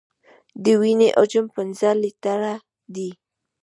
د 0.63 0.65
وینې 0.81 1.09
حجم 1.17 1.45
پنځه 1.55 1.89
لیټره 2.01 2.53
دی. 2.95 3.09